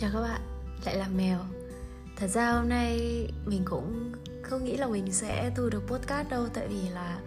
Chào 0.00 0.10
các 0.12 0.20
bạn, 0.20 0.40
lại 0.84 0.96
là 0.96 1.08
mèo. 1.08 1.38
Thật 2.16 2.26
ra 2.26 2.52
hôm 2.52 2.68
nay 2.68 2.98
mình 3.46 3.62
cũng 3.64 4.12
không 4.42 4.64
nghĩ 4.64 4.76
là 4.76 4.86
mình 4.86 5.12
sẽ 5.12 5.50
thu 5.56 5.68
được 5.68 5.82
podcast 5.86 6.28
đâu 6.28 6.46
Tại 6.54 6.68
vì 6.68 6.88
là 6.88 7.18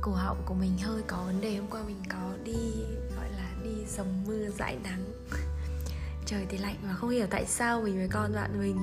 cổ 0.00 0.12
họng 0.12 0.42
của 0.46 0.54
mình 0.54 0.78
hơi 0.82 1.02
có 1.06 1.22
vấn 1.26 1.40
đề. 1.40 1.56
Hôm 1.56 1.66
qua 1.70 1.82
mình 1.86 2.02
có 2.08 2.32
đi 2.44 2.84
gọi 3.16 3.30
là 3.36 3.50
đi 3.64 3.70
dầm 3.88 4.06
mưa 4.26 4.48
dãi 4.50 4.76
nắng. 4.84 5.04
Trời 6.26 6.46
thì 6.48 6.58
lạnh 6.58 6.76
và 6.82 6.94
không 6.94 7.10
hiểu 7.10 7.26
tại 7.30 7.46
sao 7.46 7.82
mình 7.82 7.96
với 7.96 8.08
con 8.08 8.32
bạn 8.34 8.60
mình 8.60 8.80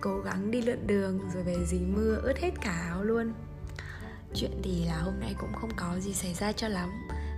Cố 0.00 0.20
gắng 0.20 0.50
đi 0.50 0.62
lượn 0.62 0.86
đường 0.86 1.20
rồi 1.34 1.42
về 1.42 1.56
dính 1.66 1.94
mưa 1.96 2.20
ướt 2.22 2.38
hết 2.38 2.52
cả 2.60 2.86
áo 2.88 3.04
luôn. 3.04 3.32
Chuyện 4.34 4.60
thì 4.62 4.84
là 4.84 4.98
hôm 4.98 5.14
nay 5.20 5.34
cũng 5.38 5.52
không 5.60 5.70
có 5.76 6.00
gì 6.00 6.12
xảy 6.14 6.34
ra 6.34 6.52
cho 6.52 6.68
lắm. 6.68 6.90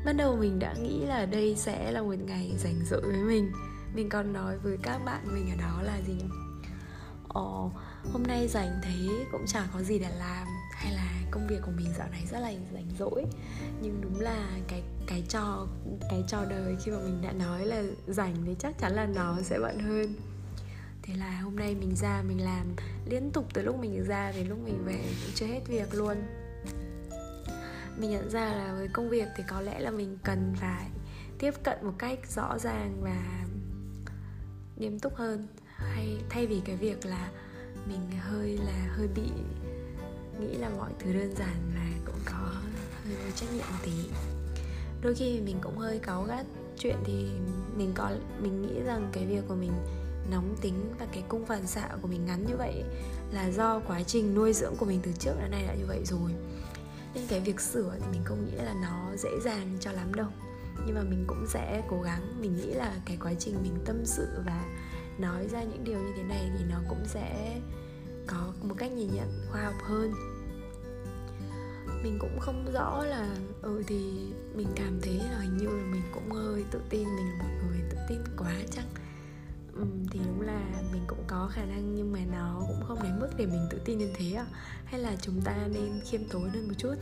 Ban 0.05 0.17
đầu 0.17 0.37
mình 0.37 0.59
đã 0.59 0.75
nghĩ 0.75 1.07
là 1.07 1.27
đây 1.27 1.57
sẽ 1.57 1.93
là 1.93 2.03
một 2.03 2.19
ngày 2.27 2.53
rảnh 2.59 2.85
rỗi 2.91 3.01
với 3.03 3.23
mình 3.23 3.53
mình 3.95 4.09
còn 4.09 4.33
nói 4.33 4.59
với 4.59 4.79
các 4.83 4.99
bạn 5.05 5.35
mình 5.35 5.51
ở 5.51 5.57
đó 5.57 5.83
là 5.83 6.01
gì 6.07 6.13
nhỉ? 6.13 6.29
Ồ 7.29 7.73
hôm 8.13 8.23
nay 8.23 8.49
rảnh 8.49 8.81
thế 8.83 9.09
cũng 9.33 9.45
chẳng 9.47 9.67
có 9.73 9.83
gì 9.83 9.99
để 9.99 10.11
làm, 10.19 10.47
hay 10.73 10.93
là 10.93 11.23
công 11.31 11.47
việc 11.47 11.59
của 11.63 11.73
mình 11.77 11.87
dạo 11.99 12.09
này 12.11 12.27
rất 12.31 12.39
là 12.41 12.53
rảnh 12.75 12.91
rỗi. 12.99 13.25
Nhưng 13.83 14.01
đúng 14.01 14.21
là 14.21 14.49
cái 14.69 14.83
cái 15.07 15.23
trò 15.29 15.67
cái 16.11 16.25
trò 16.29 16.45
đời 16.45 16.77
khi 16.85 16.93
mà 16.93 16.99
mình 16.99 17.23
đã 17.23 17.33
nói 17.33 17.67
là 17.67 17.83
rảnh 18.07 18.35
thì 18.47 18.55
chắc 18.59 18.79
chắn 18.79 18.93
là 18.93 19.07
nó 19.07 19.37
sẽ 19.43 19.59
bận 19.59 19.79
hơn. 19.79 20.15
Thế 21.03 21.15
là 21.15 21.41
hôm 21.41 21.57
nay 21.57 21.75
mình 21.75 21.97
ra 21.97 22.23
mình 22.29 22.45
làm, 22.45 22.67
liên 23.07 23.31
tục 23.33 23.47
từ 23.55 23.63
lúc 23.63 23.81
mình 23.81 24.05
ra 24.05 24.33
đến 24.33 24.49
lúc 24.49 24.59
mình 24.65 24.85
về 24.85 24.99
cũng 24.99 25.33
chưa 25.35 25.47
hết 25.47 25.61
việc 25.69 25.95
luôn. 25.95 26.17
Mình 27.97 28.11
nhận 28.11 28.31
ra 28.31 28.53
là 28.53 28.75
với 28.75 28.89
công 28.89 29.11
việc 29.11 29.29
thì 29.37 29.45
có 29.49 29.61
lẽ 29.61 29.81
là 29.81 29.91
mình 29.91 30.19
cần 30.25 30.55
phải 30.57 30.91
tiếp 31.39 31.55
cận 31.63 31.79
một 31.83 31.95
cách 31.99 32.19
rõ 32.31 32.59
ràng 32.59 33.01
và 33.03 33.47
nghiêm 34.81 34.99
túc 34.99 35.15
hơn. 35.15 35.47
Hay 35.77 36.17
thay 36.29 36.47
vì 36.47 36.61
cái 36.65 36.77
việc 36.77 37.07
là 37.07 37.31
mình 37.87 38.11
hơi 38.21 38.59
là 38.59 38.95
hơi 38.97 39.09
bị 39.09 39.31
nghĩ 40.41 40.55
là 40.59 40.69
mọi 40.69 40.91
thứ 40.99 41.13
đơn 41.13 41.35
giản 41.39 41.57
và 41.75 41.87
cũng 42.05 42.21
có 42.25 42.39
hơi 43.05 43.15
vô 43.25 43.31
trách 43.37 43.53
nhiệm 43.55 43.65
tí. 43.85 44.11
Đôi 45.03 45.15
khi 45.15 45.41
mình 45.41 45.57
cũng 45.61 45.79
hơi 45.79 45.99
cáu 45.99 46.23
gắt. 46.23 46.47
Chuyện 46.79 46.97
thì 47.05 47.29
mình 47.77 47.93
có, 47.95 48.11
mình 48.43 48.63
nghĩ 48.63 48.83
rằng 48.83 49.09
cái 49.13 49.27
việc 49.27 49.43
của 49.49 49.55
mình 49.55 49.73
nóng 50.31 50.57
tính 50.61 50.95
và 50.99 51.07
cái 51.13 51.25
cung 51.29 51.47
phản 51.47 51.67
xạ 51.67 51.89
của 52.03 52.09
mình 52.09 52.27
ngắn 52.27 52.47
như 52.47 52.57
vậy 52.57 52.85
là 53.33 53.51
do 53.51 53.81
quá 53.81 54.03
trình 54.03 54.35
nuôi 54.35 54.53
dưỡng 54.53 54.77
của 54.77 54.87
mình 54.87 55.01
từ 55.03 55.13
trước 55.19 55.33
đến 55.41 55.51
nay 55.51 55.65
đã 55.67 55.75
như 55.75 55.87
vậy 55.87 56.03
rồi. 56.05 56.31
Nên 57.15 57.27
cái 57.29 57.41
việc 57.41 57.61
sửa 57.61 57.97
thì 58.01 58.07
mình 58.11 58.21
không 58.25 58.47
nghĩ 58.47 58.57
là 58.57 58.75
nó 58.83 59.17
dễ 59.17 59.31
dàng 59.45 59.77
cho 59.81 59.93
lắm 59.93 60.15
đâu 60.15 60.29
nhưng 60.87 60.95
mà 60.95 61.03
mình 61.03 61.25
cũng 61.27 61.47
sẽ 61.47 61.83
cố 61.89 62.03
gắng 62.03 62.41
mình 62.41 62.57
nghĩ 62.57 62.67
là 62.67 62.97
cái 63.07 63.19
quá 63.21 63.33
trình 63.39 63.55
mình 63.63 63.79
tâm 63.85 63.97
sự 64.05 64.29
và 64.47 64.65
nói 65.19 65.49
ra 65.49 65.63
những 65.63 65.85
điều 65.85 65.99
như 65.99 66.13
thế 66.17 66.23
này 66.23 66.51
thì 66.59 66.65
nó 66.71 66.77
cũng 66.89 67.05
sẽ 67.05 67.61
có 68.27 68.53
một 68.63 68.75
cách 68.79 68.93
nhìn 68.93 69.15
nhận 69.15 69.29
khoa 69.51 69.65
học 69.65 69.75
hơn. 69.83 70.13
Mình 72.03 72.19
cũng 72.21 72.39
không 72.41 72.73
rõ 72.73 73.05
là 73.05 73.37
ừ 73.63 73.83
thì 73.87 74.33
mình 74.55 74.69
cảm 74.77 75.01
thấy 75.03 75.15
là 75.15 75.39
hình 75.41 75.57
như 75.57 75.67
là 75.67 75.85
mình 75.93 76.03
cũng 76.15 76.31
hơi 76.31 76.65
tự 76.71 76.81
tin 76.91 77.05
mình 77.17 77.27
là 77.27 77.45
một 77.45 77.69
người 77.69 77.81
tự 77.91 77.97
tin 78.09 78.19
quá 78.37 78.55
chắc 78.71 78.85
ừ, 79.75 79.85
thì 80.11 80.21
đúng 80.27 80.41
là 80.41 80.61
mình 80.93 81.03
cũng 81.07 81.25
có 81.27 81.51
khả 81.53 81.65
năng 81.65 81.95
nhưng 81.95 82.13
mà 82.13 82.21
nó 82.33 82.63
cũng 82.69 82.83
không 82.89 83.03
đến 83.03 83.21
mức 83.21 83.29
để 83.37 83.47
mình 83.47 83.67
tự 83.71 83.79
tin 83.85 83.99
đến 83.99 84.11
thế 84.15 84.33
à 84.33 84.47
hay 84.85 85.01
là 85.01 85.17
chúng 85.23 85.41
ta 85.43 85.57
nên 85.73 86.01
khiêm 86.05 86.21
tốn 86.29 86.51
hơn 86.51 86.69
một 86.69 86.75
chút? 86.79 86.95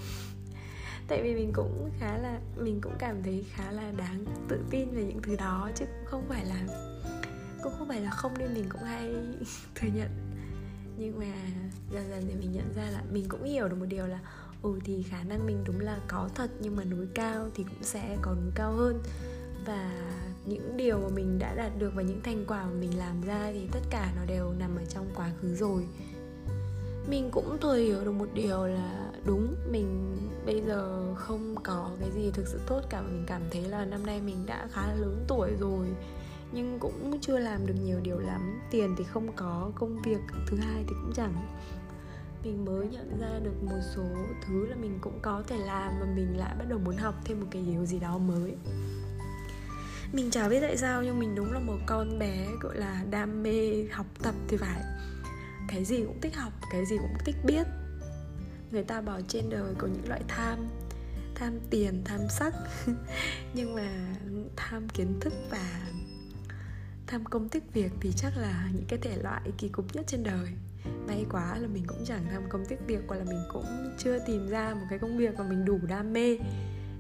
Tại 1.09 1.23
vì 1.23 1.35
mình 1.35 1.53
cũng 1.53 1.91
khá 2.01 2.19
là, 2.19 2.41
mình 2.57 2.81
cũng 2.81 2.93
cảm 2.99 3.23
thấy 3.23 3.45
khá 3.53 3.73
là 3.73 3.93
đáng 3.97 4.25
tự 4.49 4.61
tin 4.71 4.91
về 4.91 5.05
những 5.05 5.23
thứ 5.23 5.37
đó, 5.37 5.71
chứ 5.75 5.85
cũng 5.85 6.07
không 6.07 6.25
phải 6.29 6.45
là, 6.45 6.67
cũng 7.63 7.73
không 7.79 7.89
phải 7.89 8.01
là 8.01 8.11
không 8.11 8.39
nên 8.39 8.55
mình 8.55 8.65
cũng 8.69 8.83
hay 8.83 9.15
thừa 9.75 9.89
nhận. 9.95 10.09
Nhưng 10.99 11.19
mà 11.19 11.33
dần 11.93 12.09
dần 12.11 12.25
thì 12.29 12.35
mình 12.35 12.53
nhận 12.53 12.75
ra 12.77 12.91
là 12.91 13.03
mình 13.13 13.25
cũng 13.29 13.45
hiểu 13.45 13.69
được 13.69 13.77
một 13.81 13.87
điều 13.89 14.07
là 14.07 14.19
ừ 14.63 14.79
thì 14.85 15.03
khả 15.03 15.23
năng 15.23 15.47
mình 15.47 15.65
đúng 15.67 15.81
là 15.81 15.99
có 16.09 16.29
thật, 16.35 16.51
nhưng 16.61 16.77
mà 16.77 16.85
núi 16.85 17.07
cao 17.15 17.49
thì 17.55 17.65
cũng 17.65 17.83
sẽ 17.83 18.17
có 18.23 18.35
núi 18.35 18.51
cao 18.55 18.73
hơn. 18.73 19.03
Và 19.67 19.93
những 20.47 20.77
điều 20.77 20.99
mà 20.99 21.09
mình 21.09 21.39
đã 21.39 21.55
đạt 21.55 21.73
được 21.79 21.93
và 21.95 22.03
những 22.03 22.21
thành 22.23 22.45
quả 22.49 22.65
mà 22.65 22.73
mình 22.81 22.99
làm 22.99 23.21
ra 23.21 23.51
thì 23.53 23.69
tất 23.73 23.81
cả 23.91 24.13
nó 24.17 24.25
đều 24.25 24.53
nằm 24.59 24.77
ở 24.77 24.85
trong 24.85 25.07
quá 25.15 25.31
khứ 25.41 25.55
rồi 25.55 25.87
mình 27.09 27.31
cũng 27.31 27.59
thôi 27.61 27.81
hiểu 27.81 28.05
được 28.05 28.13
một 28.13 28.29
điều 28.35 28.67
là 28.67 29.11
đúng, 29.25 29.55
mình 29.71 30.17
bây 30.47 30.63
giờ 30.67 31.15
không 31.15 31.55
có 31.65 31.91
cái 32.01 32.11
gì 32.11 32.31
thực 32.35 32.47
sự 32.47 32.61
tốt 32.67 32.81
cả 32.91 33.01
mình 33.01 33.25
cảm 33.27 33.43
thấy 33.51 33.63
là 33.63 33.85
năm 33.85 34.07
nay 34.07 34.21
mình 34.21 34.47
đã 34.47 34.69
khá 34.73 34.87
là 34.87 34.95
lớn 34.95 35.25
tuổi 35.29 35.51
rồi. 35.61 35.87
Nhưng 36.53 36.79
cũng 36.79 37.19
chưa 37.21 37.39
làm 37.39 37.67
được 37.67 37.75
nhiều 37.85 38.01
điều 38.01 38.19
lắm, 38.19 38.61
tiền 38.71 38.95
thì 38.99 39.05
không 39.05 39.33
có, 39.37 39.71
công 39.75 40.03
việc 40.03 40.19
thứ 40.47 40.57
hai 40.57 40.85
thì 40.89 40.95
cũng 41.03 41.13
chẳng. 41.15 41.35
Mình 42.45 42.65
mới 42.65 42.89
nhận 42.89 43.21
ra 43.21 43.39
được 43.43 43.63
một 43.63 43.81
số 43.95 44.03
thứ 44.47 44.67
là 44.67 44.77
mình 44.77 44.99
cũng 45.01 45.19
có 45.23 45.43
thể 45.47 45.57
làm 45.57 45.93
và 46.01 46.07
mình 46.17 46.39
lại 46.39 46.55
bắt 46.59 46.65
đầu 46.69 46.79
muốn 46.79 46.97
học 46.97 47.15
thêm 47.25 47.41
một 47.41 47.47
cái 47.51 47.63
điều 47.63 47.85
gì 47.85 47.99
đó 47.99 48.19
mới. 48.19 48.57
Mình 50.13 50.31
chả 50.31 50.49
biết 50.49 50.61
tại 50.61 50.77
sao, 50.77 51.03
nhưng 51.03 51.19
mình 51.19 51.35
đúng 51.35 51.53
là 51.53 51.59
một 51.59 51.79
con 51.87 52.19
bé, 52.19 52.47
gọi 52.61 52.77
là, 52.77 53.05
đam 53.11 53.43
mê 53.43 53.85
học 53.93 54.07
tập 54.23 54.35
thì 54.49 54.57
phải 54.57 54.83
cái 55.69 55.85
gì 55.85 56.05
cũng 56.07 56.21
thích 56.21 56.37
học, 56.37 56.53
cái 56.73 56.87
gì 56.87 56.97
cũng 56.99 57.17
thích 57.25 57.37
biết. 57.45 57.67
Người 58.71 58.85
ta 58.85 59.01
bảo 59.01 59.21
trên 59.29 59.51
đời 59.51 59.75
có 59.79 59.87
những 59.87 60.09
loại 60.09 60.23
tham 60.29 60.69
tham 61.35 61.59
tiền, 61.71 62.03
tham 62.05 62.21
sắc. 62.31 62.55
Nhưng 63.55 63.75
mà 63.75 64.15
tham 64.57 64.89
kiến 64.89 65.21
thức 65.21 65.33
và 65.51 65.91
tham 67.07 67.25
công 67.25 67.49
tích 67.49 67.65
việc 67.73 67.93
thì 68.01 68.13
chắc 68.17 68.33
là 68.37 68.69
những 68.75 68.85
cái 68.89 68.99
thể 69.03 69.23
loại 69.23 69.43
kỳ 69.59 69.69
cục 69.69 69.95
nhất 69.95 70.05
trên 70.07 70.23
đời. 70.23 70.49
May 71.07 71.27
quá 71.31 71.59
là 71.59 71.69
mình 71.69 71.85
cũng 71.87 72.05
chẳng 72.05 72.27
tham 72.31 72.43
công 72.49 72.67
tích 72.67 72.79
việc, 72.87 73.01
hoặc 73.09 73.17
là 73.17 73.25
mình 73.25 73.43
cũng 73.53 73.95
chưa 73.99 74.19
tìm 74.19 74.49
ra 74.49 74.75
một 74.75 74.87
cái 74.91 74.99
công 74.99 75.19
việc 75.19 75.35
mà 75.39 75.45
mình 75.49 75.65
đủ 75.65 75.79
đam 75.89 76.13
mê 76.13 76.39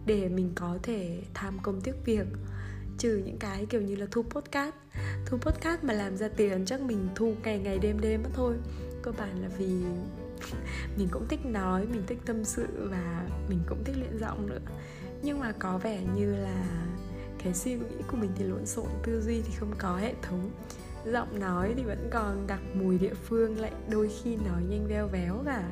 để 0.06 0.28
mình 0.28 0.52
có 0.54 0.78
thể 0.82 1.22
tham 1.34 1.58
công 1.62 1.80
tiếc 1.80 1.94
việc 2.04 2.26
trừ 2.98 3.22
những 3.24 3.38
cái 3.38 3.66
kiểu 3.66 3.80
như 3.80 3.96
là 3.96 4.06
thu 4.10 4.22
podcast. 4.22 4.74
Thu 5.26 5.38
podcast 5.38 5.84
mà 5.84 5.92
làm 5.92 6.16
ra 6.16 6.28
tiền 6.28 6.64
chắc 6.66 6.80
mình 6.80 7.08
thu 7.14 7.34
ngày 7.42 7.58
ngày 7.58 7.78
đêm 7.78 8.00
đêm 8.00 8.22
mất 8.22 8.30
thôi. 8.34 8.54
Cơ 9.02 9.12
bản 9.18 9.42
là 9.42 9.48
vì 9.58 9.66
mình 10.96 11.08
cũng 11.10 11.28
thích 11.28 11.46
nói, 11.46 11.86
mình 11.86 12.02
thích 12.06 12.18
tâm 12.26 12.44
sự 12.44 12.66
và 12.90 13.26
mình 13.48 13.58
cũng 13.66 13.84
thích 13.84 13.96
luyện 13.98 14.18
giọng 14.18 14.46
nữa. 14.46 14.60
Nhưng 15.22 15.40
mà 15.40 15.52
có 15.58 15.78
vẻ 15.78 16.02
như 16.16 16.34
là 16.34 16.64
cái 17.44 17.54
suy 17.54 17.74
nghĩ 17.74 17.96
của 18.10 18.16
mình 18.16 18.30
thì 18.34 18.44
lộn 18.44 18.66
xộn, 18.66 18.86
tư 19.02 19.20
duy 19.20 19.42
thì 19.42 19.52
không 19.58 19.72
có 19.78 19.96
hệ 19.96 20.14
thống. 20.22 20.50
Giọng 21.04 21.40
nói 21.40 21.74
thì 21.76 21.82
vẫn 21.82 22.08
còn 22.12 22.46
đặc 22.46 22.60
mùi 22.74 22.98
địa 22.98 23.14
phương, 23.14 23.60
lại 23.60 23.72
đôi 23.90 24.10
khi 24.22 24.36
nói 24.36 24.62
nhanh 24.68 24.86
veo 24.88 25.08
véo 25.08 25.42
và 25.44 25.68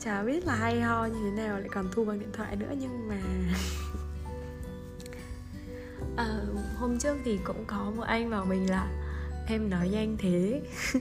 chả 0.00 0.22
biết 0.22 0.46
là 0.46 0.54
hay 0.54 0.80
ho 0.80 1.06
như 1.06 1.18
thế 1.22 1.42
nào, 1.42 1.58
lại 1.58 1.68
còn 1.72 1.88
thu 1.92 2.04
bằng 2.04 2.18
điện 2.18 2.32
thoại 2.32 2.56
nữa 2.56 2.72
nhưng 2.80 3.08
mà 3.08 3.20
à, 6.18 6.40
hôm 6.76 6.98
trước 6.98 7.16
thì 7.24 7.38
cũng 7.44 7.64
có 7.66 7.92
một 7.96 8.02
anh 8.02 8.30
bảo 8.30 8.44
mình 8.44 8.70
là 8.70 8.88
em 9.46 9.70
nói 9.70 9.88
nhanh 9.88 10.16
thế. 10.18 10.62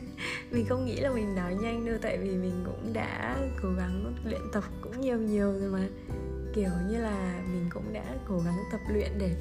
Mình 0.51 0.65
không 0.69 0.85
nghĩ 0.85 0.95
là 0.95 1.09
mình 1.09 1.35
nói 1.35 1.55
nhanh 1.55 1.85
đâu 1.85 1.95
tại 2.01 2.17
vì 2.17 2.29
mình 2.29 2.63
cũng 2.65 2.93
đã 2.93 3.37
cố 3.61 3.69
gắng 3.77 4.13
luyện 4.25 4.41
tập 4.53 4.63
cũng 4.81 5.01
nhiều 5.01 5.17
nhiều 5.17 5.59
rồi 5.59 5.69
mà. 5.71 5.87
Kiểu 6.55 6.69
như 6.89 7.01
là 7.01 7.43
mình 7.51 7.69
cũng 7.73 7.93
đã 7.93 8.03
cố 8.27 8.39
gắng 8.45 8.57
tập 8.71 8.79
luyện 8.89 9.11
để 9.17 9.35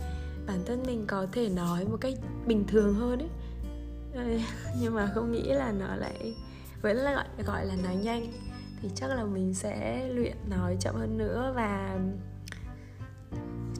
bản 0.46 0.58
thân 0.66 0.82
mình 0.86 1.04
có 1.06 1.26
thể 1.32 1.48
nói 1.48 1.84
một 1.84 1.96
cách 2.00 2.14
bình 2.46 2.64
thường 2.66 2.94
hơn 2.94 3.18
ấy. 3.18 4.40
Nhưng 4.80 4.94
mà 4.94 5.10
không 5.14 5.32
nghĩ 5.32 5.42
là 5.42 5.72
nó 5.72 5.96
lại 5.96 6.34
vẫn 6.82 6.96
là 6.96 7.14
gọi 7.14 7.26
gọi 7.46 7.66
là 7.66 7.74
nói 7.84 7.96
nhanh. 7.96 8.32
Thì 8.82 8.88
chắc 8.94 9.08
là 9.08 9.24
mình 9.24 9.54
sẽ 9.54 10.06
luyện 10.08 10.36
nói 10.50 10.76
chậm 10.80 10.94
hơn 10.94 11.18
nữa 11.18 11.52
và 11.56 11.98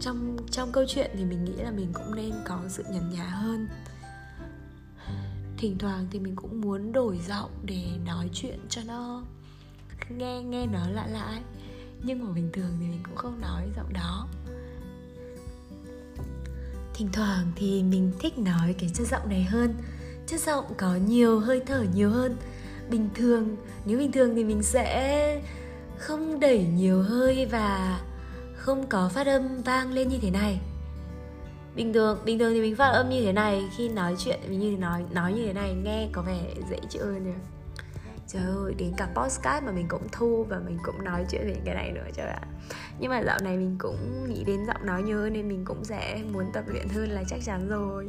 trong 0.01 0.37
trong 0.51 0.73
câu 0.73 0.85
chuyện 0.89 1.11
thì 1.15 1.25
mình 1.25 1.45
nghĩ 1.45 1.53
là 1.53 1.71
mình 1.71 1.93
cũng 1.93 2.15
nên 2.15 2.35
có 2.45 2.61
sự 2.69 2.85
nhàn 2.93 3.11
nhã 3.11 3.25
hơn. 3.25 3.69
Thỉnh 5.59 5.79
thoảng 5.79 6.07
thì 6.11 6.19
mình 6.19 6.37
cũng 6.37 6.61
muốn 6.61 6.93
đổi 6.93 7.21
giọng 7.29 7.51
để 7.63 7.85
nói 8.07 8.31
chuyện 8.33 8.59
cho 8.69 8.83
nó 8.87 9.25
nghe 10.11 10.43
nghe 10.43 10.67
nó 10.67 10.89
lạ 10.89 11.07
lạ 11.07 11.23
ấy. 11.23 11.41
Nhưng 12.03 12.25
mà 12.25 12.33
bình 12.33 12.51
thường 12.53 12.71
thì 12.81 12.87
mình 12.87 13.01
cũng 13.03 13.17
không 13.17 13.41
nói 13.41 13.63
giọng 13.77 13.93
đó. 13.93 14.29
Thỉnh 16.95 17.09
thoảng 17.13 17.53
thì 17.57 17.83
mình 17.83 18.13
thích 18.21 18.39
nói 18.39 18.75
cái 18.79 18.91
chất 18.95 19.07
giọng 19.07 19.29
này 19.29 19.45
hơn. 19.45 19.75
Chất 20.27 20.41
giọng 20.41 20.65
có 20.77 20.97
nhiều, 20.97 21.41
hơi 21.41 21.63
thở 21.67 21.85
nhiều 21.95 22.11
hơn. 22.11 22.37
Bình 22.91 23.09
thường, 23.15 23.57
nếu 23.85 23.99
bình 23.99 24.13
thường 24.13 24.35
thì 24.35 24.45
mình 24.45 24.63
sẽ 24.63 25.43
không 25.99 26.41
đẩy 26.41 26.67
nhiều 26.67 27.03
hơi 27.03 27.47
và 27.47 28.01
không 28.67 28.87
có 28.87 29.09
phát 29.09 29.27
âm 29.27 29.63
vang 29.63 29.93
lên 29.93 30.09
như 30.09 30.19
thế 30.23 30.31
này. 30.31 30.61
Bình 31.77 31.93
thường 31.93 32.19
bình 32.25 32.39
thường 32.39 32.53
thì 32.53 32.61
mình 32.61 32.77
phát 32.77 32.89
âm 32.89 33.09
như 33.09 33.25
thế 33.25 33.33
này, 33.33 33.63
khi 33.77 33.89
nói 33.89 34.15
chuyện 34.19 34.41
mình 34.49 34.59
như 34.59 34.77
nói 34.77 35.05
nói 35.13 35.33
như 35.33 35.47
thế 35.47 35.53
này, 35.53 35.75
nghe 35.75 36.09
có 36.13 36.23
vẻ 36.23 36.41
dễ 36.71 36.79
chịu 36.89 37.05
hơn 37.05 37.25
nhỉ 37.25 37.33
trời 38.29 38.43
ơi, 38.43 38.75
đến 38.79 38.93
cả 38.97 39.09
postcard 39.15 39.67
mà 39.67 39.73
mình 39.73 39.89
cũng 39.89 40.09
thu 40.13 40.47
và 40.49 40.59
mình 40.59 40.79
cũng 40.83 41.05
nói 41.05 41.25
chuyện 41.31 41.43
về 41.47 41.61
cái 41.65 41.75
này 41.75 41.93
nữa 41.93 42.07
trời 42.15 42.27
ạ. 42.27 42.41
Nhưng 42.99 43.11
mà 43.11 43.23
dạo 43.23 43.39
này 43.43 43.57
mình 43.57 43.77
cũng 43.79 44.27
nghĩ 44.29 44.45
đến 44.45 44.67
giọng 44.67 44.87
nói 44.87 45.03
nhiều 45.03 45.19
hơn 45.19 45.33
nên 45.33 45.49
mình 45.49 45.65
cũng 45.65 45.85
sẽ 45.85 46.23
muốn 46.33 46.45
tập 46.53 46.65
luyện 46.67 46.89
hơn 46.89 47.11
là 47.11 47.25
chắc 47.29 47.41
chắn 47.45 47.69
rồi. 47.69 48.07